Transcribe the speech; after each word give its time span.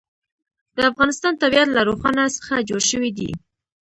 د 0.75 0.77
افغانستان 0.91 1.33
طبیعت 1.43 1.69
له 1.73 1.81
ښارونه 2.01 2.23
څخه 2.37 2.53
جوړ 2.69 2.81
شوی 2.91 3.11
دی. 3.17 3.29